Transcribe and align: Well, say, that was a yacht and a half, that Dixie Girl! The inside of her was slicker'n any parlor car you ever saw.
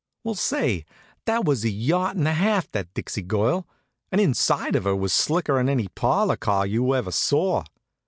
Well, 0.23 0.33
say, 0.33 0.83
that 1.25 1.45
was 1.45 1.63
a 1.63 1.69
yacht 1.69 2.15
and 2.15 2.27
a 2.27 2.33
half, 2.33 2.71
that 2.71 2.91
Dixie 2.95 3.21
Girl! 3.21 3.67
The 4.09 4.19
inside 4.19 4.75
of 4.75 4.85
her 4.85 4.95
was 4.95 5.13
slicker'n 5.13 5.69
any 5.69 5.89
parlor 5.89 6.37
car 6.37 6.65
you 6.65 6.95
ever 6.95 7.11
saw. 7.11 7.63